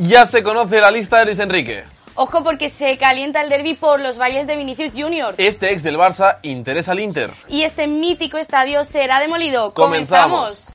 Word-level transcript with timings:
Ya 0.00 0.26
se 0.26 0.44
conoce 0.44 0.80
la 0.80 0.92
lista 0.92 1.18
de 1.18 1.24
Luis 1.24 1.40
Enrique. 1.40 1.82
Ojo 2.14 2.44
porque 2.44 2.68
se 2.68 2.96
calienta 2.98 3.42
el 3.42 3.48
derby 3.48 3.74
por 3.74 3.98
los 3.98 4.16
bailes 4.16 4.46
de 4.46 4.54
Vinicius 4.54 4.92
Junior. 4.92 5.34
Este 5.38 5.72
ex 5.72 5.82
del 5.82 5.96
Barça 5.96 6.38
interesa 6.42 6.92
al 6.92 7.00
Inter. 7.00 7.32
Y 7.48 7.62
este 7.62 7.88
mítico 7.88 8.38
estadio 8.38 8.84
será 8.84 9.18
demolido. 9.18 9.74
Comenzamos. 9.74 10.70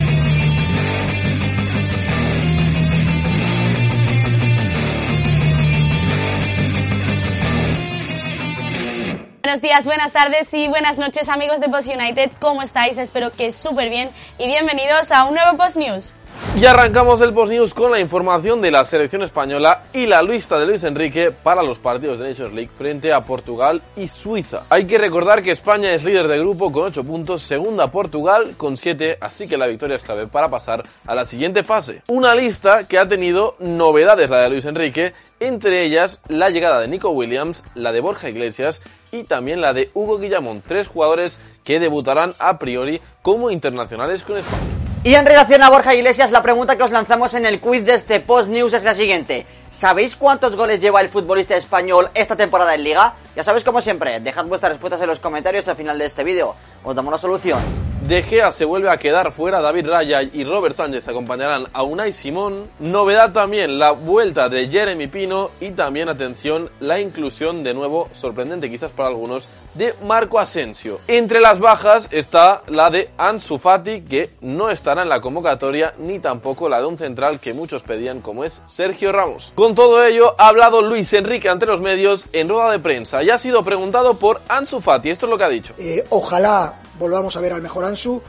Buenos 9.42 9.62
días, 9.62 9.86
buenas 9.86 10.12
tardes 10.12 10.54
y 10.54 10.68
buenas 10.68 10.98
noches 10.98 11.30
amigos 11.30 11.62
de 11.62 11.70
Post 11.70 11.88
United. 11.88 12.32
¿Cómo 12.40 12.62
estáis? 12.62 12.98
Espero 12.98 13.32
que 13.32 13.54
súper 13.54 13.90
bien 13.90 14.10
y 14.38 14.48
bienvenidos 14.48 15.14
a 15.14 15.24
un 15.24 15.36
nuevo 15.36 15.56
Post 15.56 15.78
News. 15.78 16.14
Y 16.56 16.66
arrancamos 16.68 17.20
el 17.20 17.34
Post 17.34 17.52
News 17.52 17.74
con 17.74 17.90
la 17.90 18.00
información 18.00 18.62
de 18.62 18.70
la 18.70 18.86
selección 18.86 19.24
española 19.24 19.86
y 19.92 20.06
la 20.06 20.22
lista 20.22 20.60
de 20.60 20.68
Luis 20.68 20.84
Enrique 20.84 21.32
para 21.32 21.64
los 21.64 21.80
partidos 21.80 22.20
de 22.20 22.30
Nations 22.30 22.54
League 22.54 22.70
frente 22.78 23.12
a 23.12 23.26
Portugal 23.26 23.82
y 23.96 24.08
Suiza. 24.08 24.62
Hay 24.70 24.86
que 24.86 25.00
recordar 25.00 25.42
que 25.42 25.50
España 25.50 25.92
es 25.94 26.04
líder 26.04 26.28
de 26.28 26.38
grupo 26.38 26.72
con 26.72 26.84
8 26.84 27.04
puntos, 27.04 27.42
segunda 27.42 27.90
Portugal 27.92 28.54
con 28.56 28.78
7, 28.78 29.18
así 29.20 29.48
que 29.48 29.58
la 29.58 29.66
victoria 29.66 29.98
es 29.98 30.04
clave 30.04 30.28
para 30.28 30.50
pasar 30.50 30.84
a 31.08 31.16
la 31.16 31.26
siguiente 31.26 31.64
fase. 31.64 32.04
Una 32.08 32.36
lista 32.36 32.88
que 32.88 33.00
ha 33.00 33.08
tenido 33.08 33.56
novedades 33.58 34.30
la 34.30 34.42
de 34.42 34.52
Luis 34.52 34.66
Enrique, 34.66 35.14
entre 35.40 35.84
ellas 35.84 36.22
la 36.28 36.52
llegada 36.52 36.82
de 36.82 36.88
Nico 36.88 37.10
Williams, 37.10 37.64
la 37.74 37.92
de 37.92 38.00
Borja 38.00 38.30
Iglesias 38.30 38.80
y 39.12 39.24
también 39.24 39.60
la 39.60 39.74
de 39.74 39.90
Hugo 39.96 40.20
Guillamón, 40.20 40.62
tres 40.66 40.88
jugadores 40.88 41.40
que 41.64 41.80
debutarán 41.80 42.36
a 42.38 42.60
priori 42.60 43.02
como 43.24 43.50
internacionales 43.50 44.22
con 44.22 44.38
España. 44.38 44.73
Y 45.06 45.16
en 45.16 45.26
relación 45.26 45.62
a 45.62 45.70
Borja 45.70 45.94
Iglesias, 45.94 46.32
la 46.32 46.42
pregunta 46.42 46.78
que 46.78 46.84
os 46.84 46.92
lanzamos 46.92 47.34
en 47.34 47.46
el 47.46 47.60
quiz 47.60 47.84
de 47.84 47.96
este 47.96 48.22
Post 48.22 48.48
News 48.48 48.74
es 48.74 48.86
la 48.86 48.94
siguiente. 48.94 49.46
¿Sabéis 49.70 50.16
cuántos 50.16 50.56
goles 50.56 50.80
lleva 50.80 51.02
el 51.02 51.10
futbolista 51.10 51.58
español 51.58 52.10
esta 52.14 52.38
temporada 52.38 52.74
en 52.74 52.86
Liga? 52.86 53.16
Ya 53.36 53.44
sabéis, 53.44 53.66
como 53.66 53.82
siempre, 53.82 54.22
dejad 54.22 54.46
vuestras 54.46 54.72
respuestas 54.72 55.02
en 55.02 55.08
los 55.08 55.20
comentarios 55.20 55.68
al 55.68 55.76
final 55.76 56.00
de 56.00 56.06
este 56.06 56.24
vídeo. 56.24 56.56
Os 56.86 56.96
damos 56.96 57.10
una 57.10 57.18
solución. 57.18 57.83
De 58.08 58.22
Gea 58.22 58.52
se 58.52 58.66
vuelve 58.66 58.90
a 58.90 58.98
quedar 58.98 59.32
fuera, 59.32 59.62
David 59.62 59.88
Raya 59.88 60.22
y 60.24 60.44
Robert 60.44 60.76
Sánchez 60.76 61.08
acompañarán 61.08 61.68
a 61.72 61.84
Unai 61.84 62.12
Simón. 62.12 62.70
Novedad 62.80 63.32
también 63.32 63.80
la 63.80 63.92
vuelta 63.92 64.50
de 64.50 64.68
Jeremy 64.68 65.08
Pino 65.08 65.52
y 65.62 65.72
también, 65.72 66.10
atención, 66.10 66.70
la 66.82 67.00
inclusión 67.00 67.64
de 67.64 67.74
nuevo, 67.74 68.10
sorprendente 68.12 68.70
quizás 68.70 68.92
para 68.92 69.08
algunos, 69.08 69.48
de 69.74 69.96
Marco 70.06 70.38
Asensio. 70.38 71.00
Entre 71.08 71.40
las 71.40 71.60
bajas 71.60 72.10
está 72.12 72.64
la 72.68 72.90
de 72.90 73.10
Ansu 73.18 73.58
Fati, 73.58 74.02
que 74.02 74.32
no 74.42 74.70
estará 74.70 75.04
en 75.04 75.10
la 75.10 75.22
convocatoria, 75.22 75.94
ni 75.98 76.20
tampoco 76.20 76.68
la 76.68 76.82
de 76.82 76.88
un 76.88 76.98
central 76.98 77.40
que 77.40 77.54
muchos 77.54 77.84
pedían 77.84 78.20
como 78.20 78.44
es 78.44 78.62
Sergio 78.68 79.14
Ramos. 79.14 79.54
Con 79.56 79.76
todo 79.76 80.04
ello, 80.06 80.36
ha 80.38 80.50
hablado 80.50 80.82
Luis 80.82 81.14
Enrique 81.14 81.48
ante 81.48 81.66
los 81.66 81.80
medios 81.80 82.28
en 82.34 82.50
rueda 82.50 82.70
de 82.70 82.80
prensa 82.80 83.24
y 83.24 83.30
ha 83.30 83.38
sido 83.38 83.64
preguntado 83.64 84.16
por 84.16 84.42
Ansu 84.50 84.82
Fati. 84.82 85.10
Esto 85.10 85.26
es 85.26 85.30
lo 85.30 85.38
que 85.38 85.44
ha 85.46 85.50
dicho. 85.50 85.74
Eh, 85.78 86.04
ojalá 86.10 86.84
volvamos 87.00 87.36
a 87.38 87.42
ver 87.42 87.54
al 87.54 87.62
mejor 87.62 87.86
Ansu, 87.86 88.22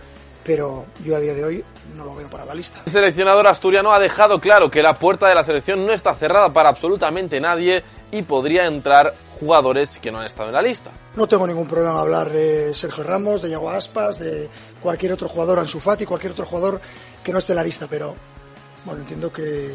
pero 0.43 0.87
yo 1.05 1.17
a 1.17 1.20
día 1.20 1.34
de 1.34 1.45
hoy 1.45 1.65
no 1.97 2.05
lo 2.05 2.15
veo 2.15 2.29
para 2.29 2.45
la 2.45 2.55
lista. 2.55 2.83
El 2.87 2.93
seleccionador 2.93 3.47
asturiano 3.47 3.93
ha 3.93 3.98
dejado 3.98 4.41
claro 4.41 4.71
que 4.71 4.83
la 4.83 4.98
puerta 4.98 5.29
de 5.29 5.34
la 5.34 5.45
selección 5.45 5.87
no 5.87 5.93
está 5.93 6.15
cerrada 6.15 6.53
para 6.53 6.69
absolutamente 6.69 7.41
nadie 7.41 7.83
y 8.11 8.23
podría 8.23 8.67
entrar 8.67 9.15
jugadores 9.41 9.98
que 9.98 10.12
no 10.12 10.21
han 10.21 10.27
estado 10.27 10.48
en 10.48 10.55
la 10.55 10.62
lista. 10.62 10.91
No 11.17 11.27
tengo 11.27 11.47
ningún 11.47 11.67
problema 11.67 11.95
en 11.95 12.01
hablar 12.01 12.31
de 12.31 12.73
Sergio 12.75 13.05
Ramos, 13.05 13.43
de 13.43 13.51
Yago 13.51 13.71
Aspas, 13.71 14.19
de 14.19 14.48
cualquier 14.81 15.12
otro 15.12 15.28
jugador, 15.28 15.59
Ansu 15.59 15.81
Fati, 15.81 16.06
cualquier 16.06 16.33
otro 16.33 16.47
jugador 16.47 16.81
que 17.23 17.33
no 17.33 17.39
esté 17.39 17.53
en 17.53 17.56
la 17.56 17.65
lista, 17.65 17.87
pero 17.89 18.15
bueno, 18.84 19.01
entiendo 19.01 19.33
que 19.33 19.75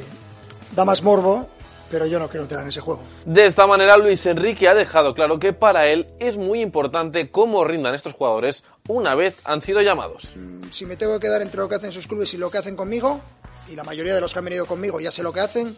da 0.72 0.86
más 0.86 1.04
morbo 1.04 1.50
pero 1.90 2.06
yo 2.06 2.20
no 2.20 2.30
quiero 2.30 2.44
entrar 2.44 2.62
en 2.62 2.70
ese 2.70 2.82
juego. 2.82 3.02
De 3.26 3.46
esta 3.46 3.68
manera, 3.68 3.98
Luis 3.98 4.26
Enrique 4.26 4.68
ha 4.68 4.74
dejado 4.74 5.14
claro 5.14 5.40
que 5.40 5.54
para 5.54 5.88
él 5.88 6.08
es 6.20 6.38
muy 6.38 6.62
importante 6.62 7.32
cómo 7.32 7.64
rindan 7.64 7.96
estos 7.96 8.14
jugadores 8.14 8.64
una 8.88 9.16
vez 9.16 9.38
han 9.44 9.62
sido 9.62 9.82
llamados. 9.82 10.30
Si 10.70 10.86
me 10.86 10.96
tengo 10.96 11.14
que 11.20 11.28
quedar 11.28 11.42
entre 11.42 11.60
lo 11.60 11.70
que 11.70 11.76
hacen 11.76 11.92
sus 11.92 12.08
clubes 12.08 12.34
y 12.34 12.38
lo 12.38 12.50
que 12.50 12.58
hacen 12.58 12.76
conmigo, 12.76 13.22
y 13.68 13.76
la 13.76 13.84
mayoría 13.84 14.16
de 14.16 14.22
los 14.22 14.34
que 14.34 14.40
han 14.40 14.46
venido 14.46 14.66
conmigo 14.66 15.00
ya 15.00 15.12
sé 15.12 15.24
lo 15.24 15.34
que 15.34 15.42
hacen, 15.42 15.76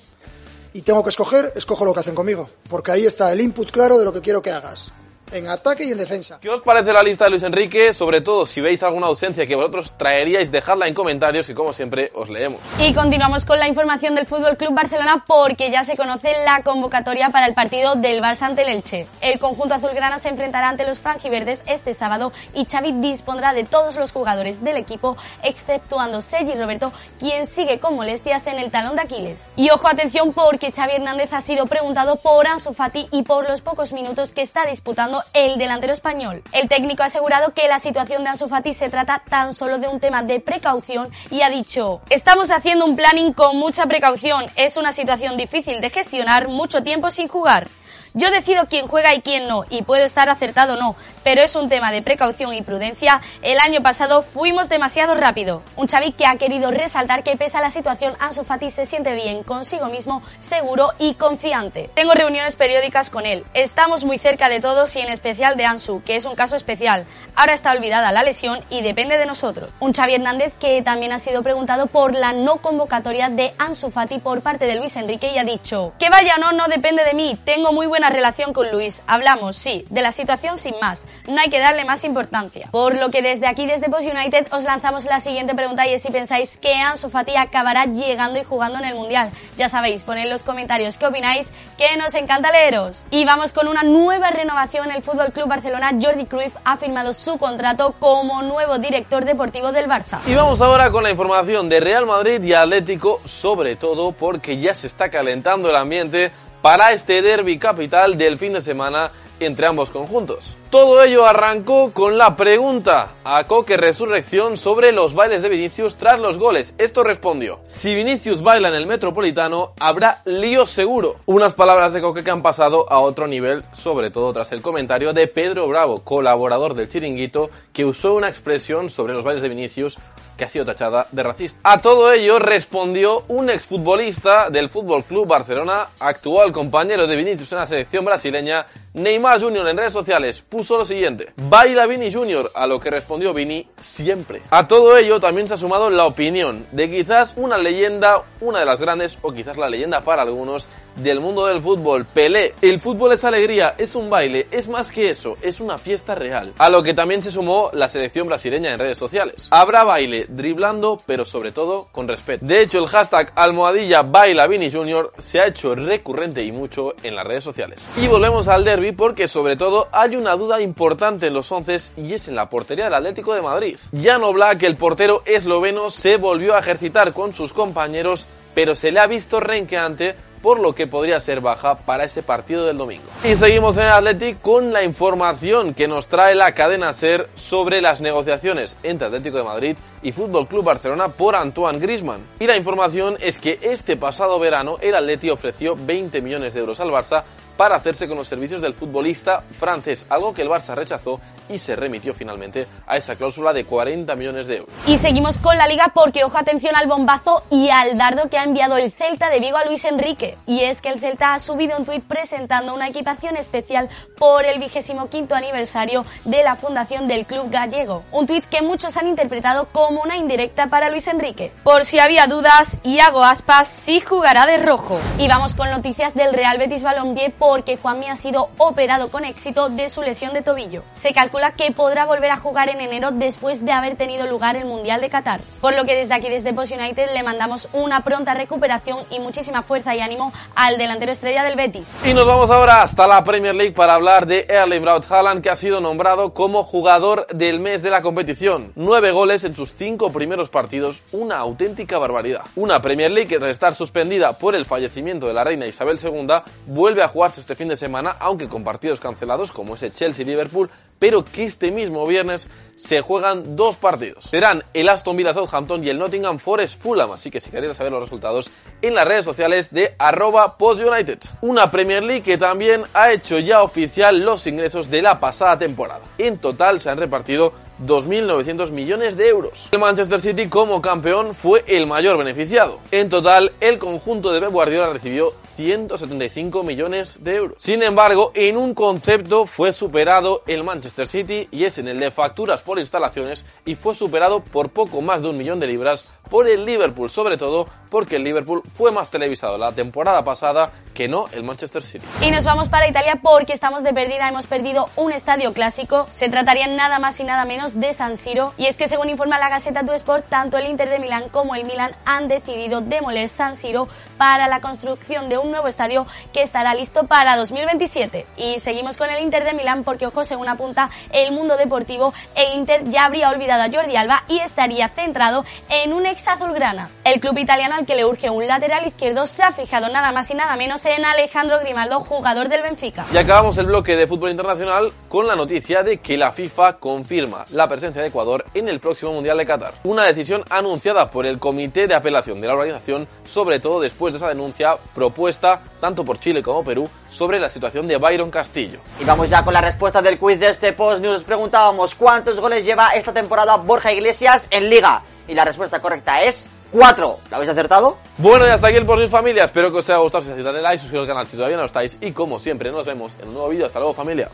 y 0.74 0.82
tengo 0.84 1.04
que 1.04 1.10
escoger, 1.10 1.52
escojo 1.56 1.84
lo 1.84 1.94
que 1.94 2.00
hacen 2.00 2.16
conmigo, 2.16 2.50
porque 2.70 2.92
ahí 2.92 3.06
está 3.06 3.32
el 3.34 3.42
input 3.42 3.72
claro 3.72 3.98
de 3.98 4.06
lo 4.06 4.14
que 4.14 4.22
quiero 4.22 4.42
que 4.42 4.52
hagas 4.52 4.94
en 5.32 5.48
ataque 5.48 5.86
y 5.86 5.92
en 5.92 5.98
defensa. 5.98 6.40
¿Qué 6.42 6.50
os 6.50 6.62
parece 6.62 6.94
la 6.94 7.04
lista 7.04 7.26
de 7.26 7.32
Luis 7.32 7.44
Enrique? 7.44 7.94
Sobre 7.94 8.22
todo 8.22 8.46
si 8.46 8.62
veis 8.62 8.84
alguna 8.84 9.08
ausencia 9.08 9.48
que 9.48 9.56
vosotros 9.56 9.94
traeríais, 9.98 10.52
dejadla 10.52 10.88
en 10.88 10.94
comentarios 10.94 11.50
y 11.50 11.54
como 11.54 11.74
siempre 11.74 12.12
os 12.14 12.30
leemos. 12.30 12.60
Y 12.80 12.94
continuamos 12.94 13.46
con 13.46 13.60
la 13.60 13.68
información 13.68 14.16
del 14.16 14.26
Fútbol 14.26 14.58
Club 14.58 14.74
Barcelona 14.74 15.24
porque 15.28 15.72
ya 15.72 15.84
se 15.84 15.96
conoce 15.96 16.34
la 16.46 16.64
convocatoria 16.64 17.30
para 17.30 17.48
el 17.48 17.54
partido 17.54 17.96
del 17.96 18.22
Barça 18.22 18.44
ante 18.44 18.64
el 18.64 18.70
Elche. 18.70 19.08
El 19.22 19.40
conjunto 19.40 19.76
azulgrana 19.76 20.18
se 20.18 20.30
enfrentará 20.30 20.70
ante 20.70 20.86
los 20.86 21.00
franjiverdes 21.00 21.64
este 21.66 21.94
sábado 21.94 22.32
y 22.54 22.66
Xavi 22.66 22.94
dispondrá 22.94 23.54
de 23.54 23.64
todos 23.64 23.96
los 23.96 24.12
jugadores 24.12 24.64
del 24.64 24.78
equipo 24.78 25.18
exceptuando 25.44 26.22
Sergi 26.22 26.56
Roberto, 26.56 26.92
quien 27.20 27.46
sigue 27.46 27.80
con 27.80 27.96
molestias 27.96 28.48
en 28.48 28.60
el 28.60 28.72
talón 28.72 28.96
de 28.96 29.04
Aquiles. 29.04 29.48
Y 29.56 29.70
ojo 29.70 29.88
atención 29.88 30.34
porque 30.34 30.72
Xavi 30.72 30.94
Hernández 30.94 31.34
ha 31.34 31.42
sido 31.42 31.66
preguntado 31.68 32.18
por 32.18 32.48
Ansu 32.48 32.74
Fati 32.74 33.08
y 33.12 33.24
por 33.24 33.48
los 33.48 33.62
pocos 33.62 33.94
minutos 33.94 34.32
que 34.32 34.42
está 34.42 34.66
disputando 34.66 35.21
el 35.34 35.58
delantero 35.58 35.94
español. 35.94 36.44
El 36.52 36.70
técnico 36.70 37.04
ha 37.04 37.08
asegurado 37.08 37.54
que 37.54 37.68
la 37.68 37.80
situación 37.80 38.24
de 38.24 38.30
Ansu 38.30 38.48
Fati 38.48 38.74
se 38.74 38.90
trata 38.90 39.22
tan 39.30 39.54
solo 39.54 39.78
de 39.78 39.88
un 39.88 40.00
tema 40.00 40.24
de 40.24 40.40
precaución 40.40 41.10
y 41.30 41.42
ha 41.42 41.50
dicho, 41.50 42.02
estamos 42.10 42.52
haciendo 42.52 42.86
un 42.86 42.96
planning 42.96 43.34
con 43.34 43.58
mucha 43.58 43.86
precaución, 43.86 44.46
es 44.56 44.78
una 44.78 44.92
situación 44.92 45.38
difícil 45.38 45.82
de 45.82 45.90
gestionar 45.90 46.48
mucho 46.48 46.84
tiempo 46.84 47.10
sin 47.10 47.28
jugar. 47.28 47.68
Yo 48.14 48.30
decido 48.30 48.66
quién 48.68 48.90
juega 48.90 49.16
y 49.16 49.22
quién 49.22 49.48
no, 49.48 49.64
y 49.70 49.84
puedo 49.84 50.04
estar 50.04 50.28
acertado 50.28 50.74
o 50.74 50.78
no, 50.78 50.98
pero 51.24 51.42
es 51.42 51.56
un 51.56 51.70
tema 51.70 51.94
de 51.94 52.02
precaución 52.02 52.54
y 52.54 52.62
prudencia. 52.62 53.22
El 53.42 53.58
año 53.60 53.82
pasado 53.82 54.22
fuimos 54.22 54.68
demasiado 54.68 55.16
rápido. 55.16 55.62
Un 55.78 55.88
Xavi 55.88 56.12
que 56.12 56.26
ha 56.26 56.36
querido 56.36 56.72
resaltar 56.72 57.24
que 57.24 57.38
pese 57.38 57.58
a 57.58 57.62
la 57.62 57.70
situación, 57.70 58.14
Ansu 58.20 58.44
Fati 58.44 58.70
se 58.70 58.86
siente 58.86 59.16
bien 59.16 59.44
consigo 59.44 59.86
mismo, 59.86 60.22
seguro 60.40 60.92
y 61.00 61.14
confiante. 61.14 61.90
Tengo 61.94 62.12
reuniones 62.14 62.58
periódicas 62.58 63.10
con 63.10 63.26
él. 63.26 63.46
Estamos 63.54 64.04
muy 64.04 64.18
cerca 64.18 64.50
de 64.50 64.60
todos 64.60 64.94
y 64.98 65.00
en 65.00 65.08
especial 65.08 65.56
de 65.56 65.64
Ansu, 65.64 66.04
que 66.04 66.18
es 66.18 66.26
un 66.26 66.36
caso 66.36 66.58
especial. 66.58 67.06
Ahora 67.36 67.54
está 67.54 67.72
olvidada 67.72 68.12
la 68.12 68.24
lesión 68.24 68.60
y 68.70 68.82
depende 68.82 69.18
de 69.18 69.26
nosotros. 69.26 69.70
Un 69.80 69.94
Xavi 69.94 70.16
Hernández 70.16 70.54
que 70.60 70.82
también 70.82 71.14
ha 71.14 71.20
sido 71.20 71.44
preguntado 71.44 71.88
por 71.88 72.14
la 72.14 72.34
no 72.34 72.58
convocatoria 72.58 73.30
de 73.30 73.54
Ansu 73.58 73.90
Fati 73.90 74.20
por 74.20 74.42
parte 74.42 74.66
de 74.66 74.76
Luis 74.76 74.98
Enrique 74.98 75.32
y 75.34 75.38
ha 75.38 75.46
dicho, 75.46 75.94
que 75.98 76.10
vaya 76.10 76.36
o 76.36 76.40
no, 76.40 76.52
no 76.52 76.68
depende 76.68 77.06
de 77.06 77.14
mí. 77.14 77.40
Tengo 77.46 77.72
muy 77.72 77.88
buena 77.88 78.01
relación 78.10 78.54
con 78.54 78.72
Luis. 78.72 79.02
Hablamos, 79.08 79.56
sí, 79.56 79.86
de 79.90 80.02
la 80.02 80.12
situación 80.12 80.58
sin 80.58 80.76
más. 80.80 81.06
No 81.28 81.40
hay 81.40 81.50
que 81.50 81.60
darle 81.60 81.86
más 81.86 82.04
importancia. 82.04 82.70
Por 82.72 82.98
lo 82.98 83.10
que 83.10 83.22
desde 83.22 83.48
aquí, 83.48 83.66
desde 83.66 83.90
Post 83.90 84.08
United, 84.08 84.48
os 84.52 84.64
lanzamos 84.64 85.06
la 85.06 85.20
siguiente 85.20 85.56
pregunta 85.56 85.88
y 85.88 85.94
es 85.94 86.02
si 86.02 86.12
pensáis 86.12 86.58
que 86.58 86.76
Ansu 86.76 87.10
Fati 87.10 87.36
acabará 87.36 87.86
llegando 87.86 88.40
y 88.40 88.44
jugando 88.44 88.80
en 88.80 88.86
el 88.86 88.96
Mundial. 88.96 89.32
Ya 89.58 89.70
sabéis, 89.70 90.04
poned 90.04 90.24
en 90.24 90.30
los 90.30 90.44
comentarios 90.44 90.98
qué 90.98 91.06
opináis, 91.08 91.52
que 91.78 91.98
nos 91.98 92.14
encanta 92.16 92.52
leeros. 92.52 93.06
Y 93.12 93.26
vamos 93.26 93.54
con 93.54 93.68
una 93.68 93.84
nueva 93.84 94.32
renovación 94.32 94.90
en 94.90 94.96
el 94.96 95.04
Fútbol 95.04 95.32
Club 95.32 95.48
Barcelona. 95.48 95.92
Jordi 96.02 96.26
Cruyff 96.26 96.56
ha 96.64 96.78
firmado 96.78 97.14
su 97.14 97.38
contrato 97.38 97.96
como 98.00 98.42
nuevo 98.42 98.78
director 98.80 99.26
deportivo 99.26 99.72
del 99.72 99.88
Barça. 99.88 100.20
Y 100.26 100.36
vamos 100.36 100.62
ahora 100.62 100.92
con 100.92 101.04
la 101.04 101.12
información 101.12 101.70
de 101.70 101.80
Real 101.80 102.06
Madrid 102.06 102.44
y 102.44 102.54
Atlético, 102.54 103.22
sobre 103.26 103.76
todo 103.76 104.12
porque 104.12 104.60
ya 104.60 104.74
se 104.74 104.88
está 104.88 105.10
calentando 105.10 105.70
el 105.70 105.76
ambiente 105.76 106.32
para 106.62 106.92
este 106.92 107.22
derby 107.22 107.58
capital 107.58 108.18
del 108.18 108.38
fin 108.38 108.54
de 108.54 108.62
semana 108.62 109.12
entre 109.40 109.66
ambos 109.68 109.90
conjuntos. 109.90 110.58
Todo 110.72 111.04
ello 111.04 111.26
arrancó 111.26 111.92
con 111.92 112.18
la 112.18 112.38
pregunta 112.38 113.16
a 113.26 113.46
Coque 113.46 113.76
Resurrección 113.76 114.56
sobre 114.56 114.94
los 114.94 115.14
bailes 115.14 115.42
de 115.42 115.50
Vinicius 115.50 115.98
tras 115.98 116.18
los 116.18 116.38
goles. 116.38 116.74
Esto 116.78 117.04
respondió, 117.04 117.60
si 117.66 117.94
Vinicius 117.94 118.42
baila 118.42 118.70
en 118.70 118.76
el 118.76 118.88
Metropolitano, 118.88 119.74
habrá 119.82 120.22
lío 120.24 120.66
seguro. 120.66 121.18
Unas 121.26 121.56
palabras 121.56 121.92
de 121.92 122.00
Coque 122.00 122.24
que 122.24 122.32
han 122.32 122.42
pasado 122.42 122.90
a 122.90 123.00
otro 123.00 123.28
nivel, 123.28 123.66
sobre 123.74 124.12
todo 124.12 124.32
tras 124.32 124.54
el 124.54 124.62
comentario 124.62 125.12
de 125.12 125.28
Pedro 125.28 125.68
Bravo, 125.68 126.06
colaborador 126.06 126.74
del 126.74 126.88
Chiringuito, 126.88 127.50
que 127.74 127.84
usó 127.84 128.14
una 128.14 128.30
expresión 128.30 128.90
sobre 128.90 129.14
los 129.14 129.26
bailes 129.26 129.44
de 129.44 129.50
Vinicius 129.50 129.98
que 130.42 130.46
ha 130.46 130.50
sido 130.50 130.66
tachada 130.66 131.06
de 131.12 131.22
racista. 131.22 131.60
A 131.62 131.82
todo 131.82 132.12
ello 132.12 132.40
respondió 132.40 133.26
un 133.28 133.52
exfutbolista 133.52 134.50
del 134.50 134.70
Fútbol 134.70 135.04
Club 135.04 135.28
Barcelona, 135.28 135.90
actual 136.00 136.52
compañero 136.52 137.06
de 137.06 137.16
Vinicius 137.16 137.52
en 137.52 137.60
la 137.60 137.68
selección 137.68 138.06
brasileña, 138.06 138.66
Neymar 138.94 139.40
Jr. 139.40 139.68
en 139.68 139.78
redes 139.78 139.94
sociales 139.94 140.44
puso 140.62 140.78
lo 140.78 140.86
siguiente, 140.86 141.30
baila 141.50 141.88
Vini 141.88 142.14
Jr., 142.14 142.52
a 142.54 142.68
lo 142.68 142.80
que 142.80 142.92
respondió 142.92 143.34
Vini 143.34 143.68
siempre. 143.82 144.44
A 144.52 144.68
todo 144.68 144.96
ello 144.96 145.20
también 145.20 145.48
se 145.48 145.56
ha 145.56 145.58
sumado 145.58 145.90
la 145.90 146.06
opinión 146.06 146.68
de 146.72 146.88
quizás 146.88 147.34
una 147.36 147.58
leyenda, 147.58 148.26
una 148.42 148.60
de 148.60 148.66
las 148.68 148.80
grandes, 148.80 149.18
o 149.24 149.34
quizás 149.34 149.58
la 149.58 149.72
leyenda 149.72 150.02
para 150.02 150.22
algunos, 150.22 150.70
del 150.96 151.20
mundo 151.20 151.46
del 151.48 151.62
fútbol, 151.62 152.06
Pelé. 152.06 152.54
El 152.62 152.80
fútbol 152.80 153.14
es 153.14 153.24
alegría, 153.24 153.76
es 153.78 153.96
un 153.96 154.10
baile, 154.10 154.48
es 154.52 154.68
más 154.68 154.92
que 154.92 155.10
eso, 155.10 155.38
es 155.42 155.60
una 155.60 155.78
fiesta 155.78 156.16
real. 156.16 156.54
A 156.58 156.70
lo 156.70 156.84
que 156.84 156.94
también 156.94 157.22
se 157.22 157.32
sumó 157.32 157.70
la 157.74 157.90
selección 157.90 158.28
brasileña 158.28 158.72
en 158.72 158.80
redes 158.80 158.98
sociales. 158.98 159.48
Habrá 159.52 159.84
baile, 159.84 160.26
driblando, 160.30 161.02
pero 161.06 161.26
sobre 161.26 161.52
todo 161.52 161.88
con 161.92 162.08
respeto. 162.08 162.46
De 162.46 162.62
hecho, 162.62 162.80
el 162.80 162.88
hashtag 162.88 163.32
almohadilla 163.36 164.04
baila 164.04 164.48
Vini 164.48 164.72
Jr. 164.72 165.14
se 165.18 165.40
ha 165.40 165.48
hecho 165.48 165.76
recurrente 165.76 166.44
y 166.44 166.52
mucho 166.52 166.94
en 167.04 167.16
las 167.16 167.26
redes 167.26 167.44
sociales. 167.44 167.88
Y 168.02 168.08
volvemos 168.08 168.48
al 168.48 168.64
derby 168.64 168.92
porque 168.92 169.28
sobre 169.28 169.56
todo 169.56 169.88
hay 169.92 170.16
una 170.16 170.36
duda 170.36 170.62
importante 170.62 171.28
en 171.28 171.34
los 171.34 171.52
once 171.52 171.72
y 171.96 172.14
es 172.14 172.28
en 172.28 172.36
la 172.36 172.50
portería 172.50 172.86
del 172.86 172.96
Atlético 172.96 173.34
de 173.34 173.42
Madrid. 173.42 173.78
Jan 173.96 174.24
Oblak, 174.24 174.64
el 174.64 174.78
portero 174.78 175.24
esloveno, 175.26 175.92
se 175.92 176.18
volvió 176.18 176.56
a 176.56 176.60
ejercitar 176.60 177.14
con 177.14 177.34
sus 177.34 177.54
compañeros, 177.54 178.26
pero 178.54 178.76
se 178.76 178.92
le 178.92 179.00
ha 179.00 179.08
visto 179.08 179.40
renqueante 179.40 180.16
por 180.42 180.60
lo 180.60 180.74
que 180.74 180.88
podría 180.88 181.20
ser 181.20 181.42
baja 181.42 181.76
para 181.76 182.04
ese 182.04 182.24
partido 182.24 182.66
del 182.66 182.78
domingo. 182.78 183.06
Y 183.24 183.36
seguimos 183.36 183.78
en 183.78 183.84
el 183.84 183.92
Athletic 183.92 184.42
con 184.42 184.74
la 184.74 184.84
información 184.84 185.74
que 185.74 185.88
nos 185.88 186.08
trae 186.08 186.36
la 186.36 186.54
cadena 186.54 186.94
SER 186.94 187.30
sobre 187.36 187.82
las 187.82 188.02
negociaciones 188.02 188.78
entre 188.84 189.08
Atlético 189.08 189.38
de 189.38 189.44
Madrid 189.44 189.76
y 190.02 190.12
Fútbol 190.12 190.48
Club 190.48 190.66
Barcelona 190.66 191.10
por 191.10 191.36
Antoine 191.36 191.80
Griezmann. 191.80 192.22
Y 192.40 192.48
la 192.48 192.58
información 192.58 193.18
es 193.20 193.38
que 193.38 193.60
este 193.62 193.98
pasado 193.98 194.40
verano 194.40 194.78
el 194.82 194.96
Atleti 194.96 195.30
ofreció 195.30 195.76
20 195.76 196.22
millones 196.22 196.54
de 196.54 196.60
euros 196.60 196.80
al 196.80 196.90
Barça 196.90 197.24
para 197.58 197.76
hacerse 197.76 198.08
con 198.08 198.18
los 198.18 198.28
servicios 198.28 198.62
del 198.62 198.74
futbolista 198.74 199.44
francés, 199.60 200.06
algo 200.10 200.34
que 200.34 200.42
el 200.42 200.50
Barça 200.50 200.74
rechazó 200.74 201.22
y 201.52 201.58
se 201.58 201.76
remitió 201.76 202.14
finalmente 202.14 202.68
a 202.88 202.98
esa 202.98 203.16
cláusula 203.16 203.54
de 203.54 203.66
40 203.66 204.16
millones 204.16 204.48
de 204.48 204.58
euros. 204.58 204.74
Y 204.88 204.98
seguimos 204.98 205.38
con 205.38 205.58
la 205.58 205.68
liga 205.68 205.92
porque 205.94 206.24
ojo 206.24 206.38
atención 206.38 206.76
al 206.76 206.88
bombazo 206.88 207.44
y 207.50 207.70
al 207.70 207.98
dardo 207.98 208.30
que 208.30 208.38
ha 208.38 208.44
enviado 208.44 208.78
el 208.78 208.92
Celta 208.92 209.30
de 209.30 209.40
Vigo 209.40 209.58
a 209.58 209.66
Luis 209.66 209.86
Enrique. 209.86 210.38
Y 210.48 210.62
es 210.62 210.82
que 210.82 210.90
el 210.90 211.00
Celta 211.00 211.34
ha 211.34 211.40
subido 211.40 211.78
un 211.78 211.86
tuit 211.86 212.04
presentando 212.04 212.74
una 212.74 212.88
equipación 212.88 213.38
especial 213.38 213.90
por 214.18 214.46
el 214.46 214.60
vigésimo 214.60 215.10
quinto 215.10 215.36
aniversario 215.36 216.06
de 216.26 216.44
la 216.44 216.56
fundación 216.56 217.08
del 217.08 217.26
club 217.26 217.50
gallego. 217.50 218.04
Un 218.12 218.28
tuit 218.28 218.46
que 218.46 218.62
muchos 218.62 218.98
han 218.98 219.08
interpretado 219.08 219.68
como 219.72 220.02
una 220.02 220.18
indirecta 220.18 220.68
para 220.68 220.90
Luis 220.90 221.08
Enrique. 221.08 221.52
Por 221.64 221.86
si 221.86 222.00
había 222.00 222.28
dudas, 222.28 222.78
Iago 222.84 223.24
Aspas 223.24 223.68
sí 223.68 224.00
jugará 224.00 224.46
de 224.46 224.58
rojo. 224.58 225.00
Y 225.18 225.28
vamos 225.28 225.56
con 225.56 225.70
noticias 225.70 226.14
del 226.14 226.34
Real 226.34 226.58
Betis 226.58 226.84
Balompié 226.84 227.30
porque 227.38 227.78
Juanmi 227.78 228.08
ha 228.08 228.16
sido 228.16 228.50
operado 228.58 229.10
con 229.10 229.26
éxito 229.26 229.70
de 229.70 229.90
su 229.90 230.02
lesión 230.02 230.34
de 230.34 230.42
tobillo. 230.42 230.84
Se 230.94 231.14
calcula 231.14 231.41
que 231.50 231.72
podrá 231.72 232.06
volver 232.06 232.30
a 232.30 232.38
jugar 232.38 232.70
en 232.70 232.80
enero 232.80 233.10
después 233.12 233.66
de 233.66 233.72
haber 233.72 233.96
tenido 233.96 234.28
lugar 234.28 234.56
el 234.56 234.66
Mundial 234.66 235.02
de 235.02 235.10
Qatar. 235.10 235.42
Por 235.60 235.76
lo 235.76 235.86
que 235.86 235.96
desde 235.96 236.14
aquí, 236.14 236.30
desde 236.30 236.54
Post 236.54 236.72
United, 236.72 237.10
le 237.14 237.24
mandamos 237.24 237.68
una 237.74 238.04
pronta 238.04 238.36
recuperación 238.36 239.00
y 239.10 239.20
muchísima 239.20 239.64
fuerza 239.64 239.96
y 239.96 240.00
ánimo 240.00 240.32
al 240.56 240.78
delantero 240.78 241.12
estrella 241.12 241.44
del 241.44 241.56
Betis. 241.56 241.88
Y 242.06 242.14
nos 242.14 242.26
vamos 242.26 242.52
ahora 242.52 242.84
hasta 242.84 243.08
la 243.08 243.24
Premier 243.24 243.56
League 243.56 243.74
para 243.74 243.96
hablar 243.96 244.28
de 244.28 244.46
Erling 244.48 244.84
Braut 244.84 245.06
Haaland, 245.10 245.42
que 245.42 245.50
ha 245.50 245.56
sido 245.56 245.82
nombrado 245.82 246.34
como 246.34 246.64
jugador 246.64 247.26
del 247.28 247.60
mes 247.60 247.82
de 247.82 247.90
la 247.90 248.02
competición. 248.02 248.72
Nueve 248.76 249.12
goles 249.12 249.44
en 249.44 249.56
sus 249.56 249.74
cinco 249.74 250.12
primeros 250.12 250.50
partidos, 250.50 251.02
una 251.12 251.38
auténtica 251.38 251.98
barbaridad. 251.98 252.46
Una 252.56 252.82
Premier 252.82 253.12
League 253.12 253.28
que 253.28 253.40
tras 253.40 253.52
estar 253.52 253.74
suspendida 253.74 254.34
por 254.34 254.56
el 254.56 254.66
fallecimiento 254.66 255.28
de 255.28 255.34
la 255.34 255.44
reina 255.44 255.66
Isabel 255.66 256.00
II, 256.02 256.28
vuelve 256.68 257.04
a 257.04 257.08
jugarse 257.08 257.42
este 257.42 257.56
fin 257.56 257.68
de 257.68 257.78
semana, 257.78 258.16
aunque 258.20 258.48
con 258.48 258.64
partidos 258.64 259.00
cancelados 259.00 259.52
como 259.52 259.76
ese 259.76 259.92
Chelsea-Liverpool, 259.92 260.70
pero 261.02 261.26
que 261.26 261.46
este 261.46 261.72
mismo 261.72 262.06
viernes 262.06 262.48
se 262.76 263.02
juegan 263.02 263.56
dos 263.56 263.76
partidos. 263.76 264.26
Serán 264.26 264.64
el 264.76 264.88
Aston 264.88 265.18
Villa 265.18 265.34
Southampton 265.34 265.84
y 265.84 265.90
el 265.90 265.98
Nottingham 265.98 266.38
Forest 266.38 266.80
Fulham, 266.80 267.12
así 267.12 267.32
que 267.32 267.42
si 267.42 267.50
queréis 267.50 267.76
saber 267.76 267.92
los 267.92 268.04
resultados 268.04 268.52
en 268.84 268.94
las 268.94 269.06
redes 269.06 269.26
sociales 269.26 269.72
de 269.72 269.96
arroba 269.98 270.60
postunited. 270.60 271.18
Una 271.42 271.72
Premier 271.72 272.04
League 272.04 272.22
que 272.22 272.38
también 272.38 272.84
ha 272.94 273.12
hecho 273.12 273.40
ya 273.40 273.64
oficial 273.64 274.20
los 274.20 274.46
ingresos 274.46 274.92
de 274.92 275.02
la 275.02 275.20
pasada 275.20 275.58
temporada. 275.58 276.04
En 276.20 276.38
total 276.38 276.80
se 276.80 276.92
han 276.92 277.00
repartido 277.00 277.52
2.900 277.86 278.72
millones 278.72 279.18
de 279.18 279.28
euros. 279.30 279.68
El 279.72 279.80
Manchester 279.80 280.22
City 280.22 280.48
como 280.48 280.82
campeón 280.82 281.36
fue 281.36 281.64
el 281.68 281.88
mayor 281.88 282.18
beneficiado. 282.18 282.80
En 282.92 283.10
total, 283.10 283.52
el 283.60 283.78
conjunto 283.78 284.32
de 284.32 284.40
Pep 284.40 284.52
Guardiola 284.52 284.94
recibió 284.94 285.34
175 285.56 286.64
millones 286.64 287.24
de 287.24 287.36
euros. 287.36 287.58
Sin 287.60 287.84
embargo, 287.84 288.32
en 288.34 288.58
un 288.58 288.74
concepto 288.74 289.46
fue 289.46 289.74
superado 289.74 290.44
el 290.48 290.64
Manchester 290.64 291.08
City 291.08 291.48
y 291.52 291.66
es 291.66 291.78
en 291.78 291.88
el 291.88 292.00
de 292.00 292.12
facturas 292.12 292.62
por 292.62 292.80
instalaciones 292.80 293.46
y 293.66 293.76
fue 293.76 293.96
superado 293.96 294.42
por 294.42 294.70
poco 294.70 295.02
más 295.02 295.22
de 295.22 295.30
un 295.30 295.38
millón 295.38 295.60
de 295.60 295.68
libras 295.68 296.06
por 296.32 296.48
el 296.48 296.66
Liverpool, 296.66 297.10
sobre 297.10 297.38
todo 297.38 297.68
porque 297.92 298.16
el 298.16 298.24
Liverpool 298.24 298.64
fue 298.72 298.90
más 298.90 299.12
televisado 299.12 299.58
la 299.58 299.74
temporada 299.74 300.24
pasada 300.24 300.72
que 300.94 301.10
no 301.10 301.28
el 301.34 301.44
Manchester 301.44 301.84
City. 301.84 302.06
Y 302.22 302.32
nos 302.32 302.46
vamos 302.46 302.70
para 302.70 302.88
Italia 302.88 303.20
porque 303.22 303.52
estamos 303.52 303.84
de 303.84 303.94
perdida, 303.94 304.30
hemos 304.30 304.48
perdido 304.48 304.90
un 304.96 305.12
estadio 305.12 305.54
clásico. 305.54 306.08
Se 306.14 306.30
trataría 306.30 306.68
nada 306.68 307.00
más 307.00 307.20
y 307.20 307.26
nada 307.26 307.44
menos 307.44 307.80
de 307.80 307.94
San 307.94 308.16
Siro. 308.16 308.54
Y 308.58 308.68
es 308.68 308.78
que 308.78 308.88
según 308.88 309.10
informa 309.10 309.40
la 309.40 309.50
Gaceta 309.50 309.84
du 309.84 309.92
Sport, 309.92 310.30
tanto 310.30 310.58
el 310.58 310.68
Inter 310.68 310.90
de 310.90 311.00
Milán 311.00 311.28
como 311.30 311.54
el 311.54 311.66
Milán 311.66 311.94
han 312.06 312.30
decidido 312.30 312.80
demoler 312.80 313.28
San 313.28 313.58
Siro 313.58 313.90
para 314.18 314.48
la 314.48 314.62
construcción 314.62 315.28
de 315.28 315.38
un 315.38 315.52
nuevo 315.52 315.68
estadio 315.68 316.08
que 316.32 316.44
estará 316.44 316.74
listo 316.74 317.08
para 317.08 317.36
2027. 317.36 318.26
Y 318.38 318.62
seguimos 318.62 318.96
con 318.96 319.10
el 319.10 319.22
Inter 319.22 319.44
de 319.44 319.54
Milán 319.54 319.84
porque, 319.84 320.06
ojo, 320.06 320.24
según 320.24 320.48
apunta 320.48 320.90
el 321.12 321.34
mundo 321.34 321.58
deportivo, 321.58 322.14
el 322.36 322.58
Inter 322.58 322.86
ya 322.86 323.06
habría 323.06 323.30
olvidado 323.30 323.64
a 323.64 323.70
Jordi 323.70 323.98
Alba 323.98 324.24
y 324.30 324.40
estaría 324.40 324.88
centrado 324.88 325.44
en 325.70 325.92
un 325.92 326.06
ex 326.06 326.21
azulgrana. 326.28 326.90
El 327.04 327.20
club 327.20 327.38
italiano 327.38 327.76
al 327.76 327.86
que 327.86 327.96
le 327.96 328.06
urge 328.06 328.30
un 328.30 328.48
lateral 328.48 328.86
izquierdo 328.88 329.26
se 329.26 329.44
ha 329.44 329.52
fijado 329.52 329.90
nada 329.90 330.12
más 330.12 330.30
y 330.32 330.36
nada 330.36 330.56
menos 330.56 330.86
en 330.86 331.06
Alejandro 331.06 331.60
Grimaldo, 331.60 332.00
jugador 332.00 332.50
del 332.50 332.62
Benfica. 332.62 333.06
Y 333.14 333.18
acabamos 333.18 333.58
el 333.58 333.68
bloque 333.68 333.96
de 333.96 334.08
fútbol 334.08 334.32
internacional 334.32 334.92
con 335.10 335.28
la 335.28 335.36
noticia 335.36 335.84
de 335.84 336.00
que 336.00 336.18
la 336.18 336.32
FIFA 336.32 336.78
confirma 336.78 337.46
la 337.52 337.68
presencia 337.68 338.02
de 338.02 338.10
Ecuador 338.10 338.46
en 338.54 338.70
el 338.70 338.80
próximo 338.80 339.14
Mundial 339.14 339.38
de 339.38 339.46
Qatar. 339.46 339.74
Una 339.84 340.04
decisión 340.04 340.44
anunciada 340.50 341.12
por 341.12 341.26
el 341.26 341.40
Comité 341.40 341.88
de 341.88 341.96
Apelación 341.96 342.42
de 342.42 342.48
la 342.48 342.54
organización, 342.54 343.08
sobre 343.26 343.60
todo 343.60 343.80
después 343.80 344.14
de 344.14 344.18
esa 344.18 344.30
denuncia 344.30 344.78
propuesta 344.94 345.62
tanto 345.80 346.06
por 346.06 346.20
Chile 346.20 346.44
como 346.44 346.64
Perú 346.64 346.90
sobre 347.10 347.40
la 347.40 347.50
situación 347.50 347.88
de 347.88 347.98
Byron 347.98 348.32
Castillo. 348.32 348.80
Y 349.00 349.04
vamos 349.04 349.30
ya 349.30 349.44
con 349.44 349.54
la 349.54 349.62
respuesta 349.62 350.02
del 350.02 350.18
quiz 350.18 350.40
de 350.40 350.50
este 350.50 350.74
post 350.74 351.02
news. 351.02 351.24
Preguntábamos 351.24 351.96
cuántos 351.96 352.40
goles 352.40 352.64
lleva 352.64 352.96
esta 352.96 353.14
temporada 353.14 353.58
Borja 353.58 353.92
Iglesias 353.92 354.48
en 354.52 354.70
Liga. 354.70 355.04
Y 355.32 355.34
la 355.34 355.46
respuesta 355.46 355.82
correcta 355.82 356.22
es 356.24 356.46
4. 356.74 357.20
¿Lo 357.30 357.36
habéis 357.38 357.50
acertado? 357.50 357.98
Bueno, 358.18 358.46
y 358.46 358.50
hasta 358.50 358.68
aquí 358.68 358.76
el 358.76 358.86
post 358.86 359.00
news 359.00 359.10
familia. 359.10 359.46
Espero 359.46 359.72
que 359.72 359.78
os 359.78 359.90
haya 359.90 360.00
gustado. 360.00 360.26
Si 360.26 360.32
os 360.32 360.46
ha 360.46 360.52
like, 360.52 360.78
suscribiros 360.78 361.08
al 361.08 361.08
canal 361.08 361.26
si 361.26 361.38
todavía 361.38 361.56
no 361.56 361.64
lo 361.64 361.68
estáis. 361.68 361.98
Y 362.02 362.12
como 362.12 362.38
siempre, 362.38 362.70
nos 362.70 362.86
vemos 362.86 363.16
en 363.22 363.30
un 363.30 363.36
nuevo 363.36 363.48
vídeo. 363.48 363.66
Hasta 363.66 363.80
luego 363.80 363.94
familia. 363.94 364.30